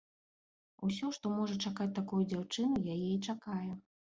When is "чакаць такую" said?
1.67-2.23